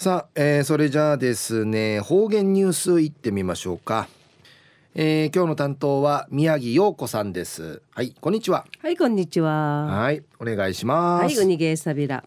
[0.00, 4.06] さあ、えー、それじゃあですね方言ニュースいってみましょうか、
[4.94, 7.82] えー、今日の担当は宮城陽子さんです。
[7.90, 8.64] はいこんにちは。
[8.80, 9.86] はいこんにちは。
[9.86, 11.22] はいお願いします。
[11.24, 12.22] はいウニゲーサビラ。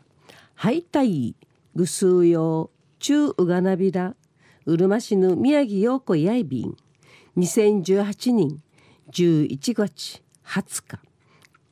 [0.56, 1.34] はいたい
[1.74, 4.16] ぐすうよ中うがなびら。
[4.66, 6.76] うるま市の宮城陽子やいびん。
[7.38, 8.62] 2018年
[9.14, 11.00] 11月20日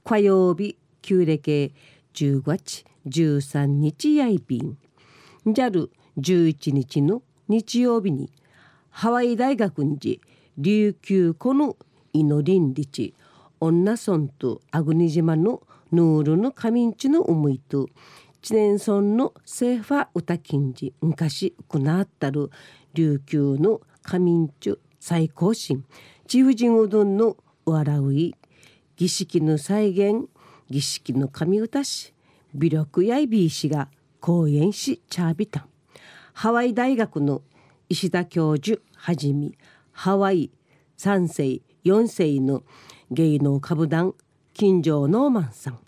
[0.05, 1.73] 火曜日旧暦
[2.13, 4.77] 10月13日やいびん
[5.45, 8.31] JAL11 日の日曜日に
[8.89, 10.19] ハワイ大学に
[10.57, 11.77] 琉球湖の
[12.13, 13.13] 祈りんりち
[13.59, 17.87] 女村とアグニ島のヌールの仮眠地の思いと
[18.41, 22.49] 知念村のセーファ歌金寺昔くなったる
[22.93, 25.83] 琉球の仮眠地最高神
[26.27, 28.35] 千婦人うどんの笑うい
[28.97, 30.27] 儀式の再現
[30.69, 32.13] 儀式の神歌し
[32.53, 35.69] 微力やいびいしが講演しチャービタン。
[36.33, 37.41] ハワイ大学の
[37.89, 39.51] 石田教授はじめ
[39.91, 40.51] ハワイ
[40.97, 42.63] 3世4世の
[43.11, 44.13] 芸能株団
[44.53, 45.79] 金城ノーマンさん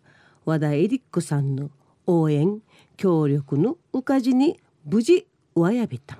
[0.45, 1.69] 和田エリックさんの
[2.07, 2.61] 応援
[2.97, 6.17] 協力のおかじに無事わやびた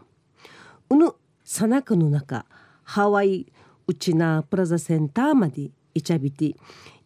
[0.90, 2.46] うぬさなかの中
[2.84, 3.52] ハワイ
[3.88, 6.56] ウチナープラザセンターまでいちゃびて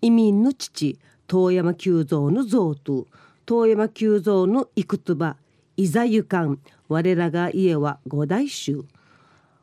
[0.02, 3.08] 移民の父遠山久蔵の像と
[3.46, 5.38] 遠山久蔵のいくつば
[5.78, 6.60] いざゆかん。
[6.88, 8.86] 我らが家は五代衆。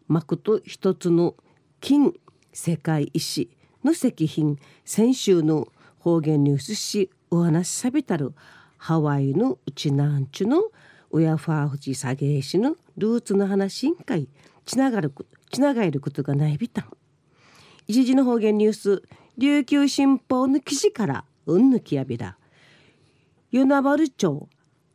[0.07, 1.35] まこと一つの
[1.81, 2.13] 金
[2.53, 3.51] 世界医師
[3.83, 4.57] の石品。
[4.85, 5.67] 先週の
[5.99, 8.35] 方言ニュースしお話しさびたる。
[8.77, 10.63] ハワイのうちなんちゅの
[11.11, 14.29] 親ファーフジサゲーシのルーツの話んかい。
[14.65, 15.13] つながる
[15.51, 16.85] つながることがないびたん。
[17.89, 19.03] 一時の方言ニュース
[19.39, 22.37] 琉球新報の記事からうんぬきやびら
[23.53, 24.48] 与那原町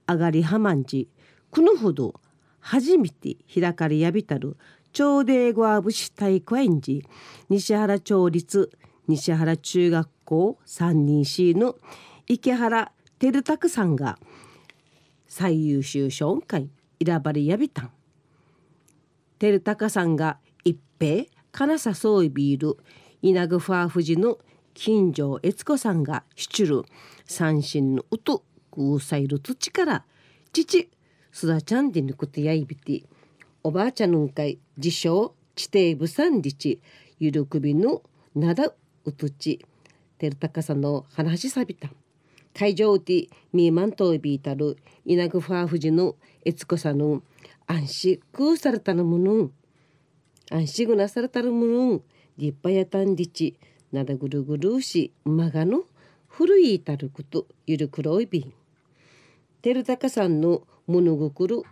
[0.07, 1.09] あがりはまんじ
[1.51, 2.19] このほど
[2.59, 4.57] 初めて開かれやびたる
[4.91, 7.05] 朝礼語アブシ体育園児
[7.49, 8.71] 西原町立
[9.07, 11.75] 西原中学校3人 C の
[12.27, 14.17] 池原照拓さんが
[15.27, 16.69] 最優秀賞会
[17.03, 17.91] 選ばれやびたん。
[19.39, 22.77] 照隆さんが一平金さそういビール
[23.21, 24.39] 稲具ファーフジの
[24.79, 26.83] 金城悦子さんが七る
[27.25, 30.05] 三振の音グーサイル土から
[30.53, 30.89] 父
[31.33, 33.03] 須田ちゃんでぬくてやいびて
[33.63, 36.79] おばあちゃんのんかい自称地底部産日。
[37.19, 38.03] ゆるくびの
[38.35, 38.71] なだ
[39.03, 39.65] うとち。
[40.19, 41.89] てるたかさの話さびた。
[42.53, 46.15] 会場でミーマンといびいたる稲具ファーフジの
[46.45, 47.23] 悦子さんの
[47.65, 49.49] 安心空されたのもの。
[50.51, 52.01] 安心ぐなされたるもの。
[52.37, 53.57] 立派やたんりち
[53.91, 55.83] なだぐるぐるしまがの
[56.27, 58.53] 古いたることゆる黒いびん
[59.61, 61.63] てるたかさんのものぐくる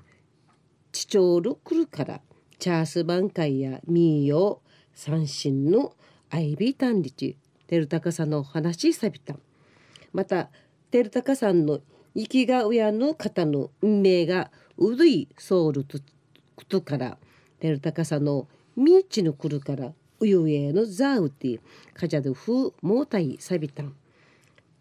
[0.92, 2.22] ちちょうるくるから
[2.58, 5.94] チャースバンカイやミーヨー三振の
[6.30, 7.38] アイビータンリチ
[7.68, 9.36] てるたかさんの話さびた。
[10.14, 10.50] また
[10.92, 11.81] てるたかさんの
[12.16, 16.00] 生きが親の方の運命がうるいソウルと
[16.56, 17.18] ことから
[17.59, 21.59] てるたかさんのみーちのくるからうゆえのザウティ
[21.94, 23.96] カジャドフモータイサビタン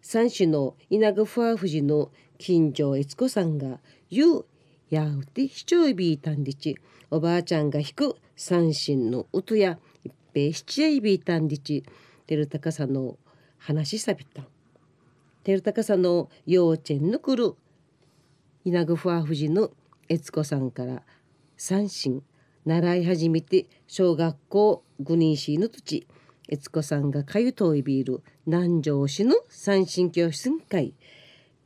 [0.01, 3.79] 三種の稲具ファフジの金城悦子さんが
[4.09, 4.45] 言う
[4.89, 6.77] やうてひちょいびいたんでち。
[7.09, 11.83] おばあちゃんが弾く三振の音や一平七やいびいたんでち。
[12.27, 13.17] てるたかさんの
[13.57, 14.47] 話さびたん。
[15.43, 17.55] てるたかさんの幼稚園のくる
[18.63, 19.71] 稲具ファフジの
[20.07, 21.01] 悦子さんから
[21.57, 22.21] 三振
[22.65, 26.07] 習い始めて小学校5人市の土地
[26.49, 30.95] 悦子さんがかゆといびる南城市の三振教室会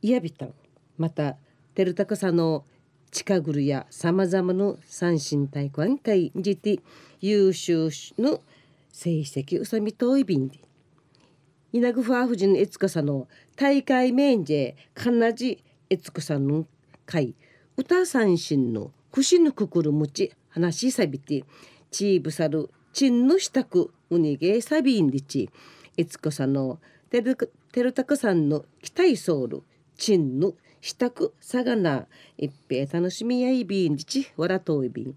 [0.02, 0.54] いやびたん。
[0.98, 1.38] また
[1.74, 2.66] てるたかさの
[3.10, 6.80] 近ぐるやさまざまな三振体育館会にて
[7.22, 7.88] 優秀
[8.18, 8.42] の
[8.92, 10.60] 成績うさみといびんで
[11.72, 16.66] 稲具ファーフジの悦子さんの大会面でかなじ悦子さんの
[17.06, 17.34] 会
[17.78, 21.44] 歌三振の串のくくるむち話しさびて
[21.90, 25.48] チーブサルチンの支度うにげサビンリチ
[25.96, 26.78] 悦子さの
[27.10, 27.36] てる
[27.72, 29.62] てるたくさんの期待ソウル
[29.96, 32.06] チンの支度さがな。
[32.38, 35.14] 一平楽しみやいびんリチわらといびん。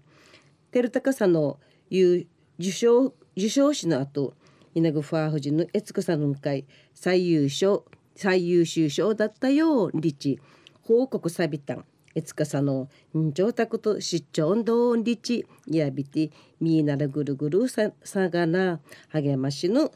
[0.70, 1.58] てるたくさんの
[1.90, 2.26] 受
[2.58, 4.34] 賞受賞誌の後
[4.74, 7.82] 稲具ファーフジの悦子さんの会最優秀
[8.16, 10.38] 最優秀賞だったよリチ
[10.82, 11.84] 報告さびたん。
[12.14, 16.30] いつかさの上宅と出張どんりちやびて
[16.60, 19.92] みーならぐるぐるささがな励ましの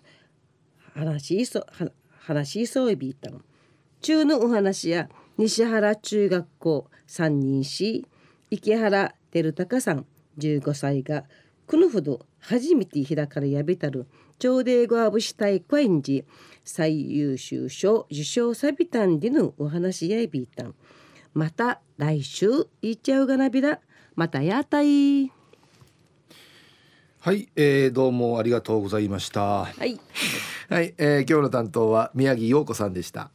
[0.94, 1.64] 話しそ
[2.20, 3.40] 話しそういびいたの。
[4.00, 8.06] 中のお話や西原中学校三人し
[8.50, 10.06] 池原照隆さん
[10.38, 11.24] 15歳が
[11.66, 14.06] このほど初めて開かれやびたる
[14.38, 16.24] 朝礼語アブシタイコエンジ
[16.64, 20.74] 最優秀賞受賞サビタンでのお話やいびいたん。
[21.34, 23.80] また来週いっちゃうがなびら
[24.14, 25.30] またやたい。
[27.20, 29.64] はい、えー、どうもありがとうございました。
[29.64, 30.00] はい、
[30.68, 33.30] はい、えー、今日の担当は宮城陽子さんでした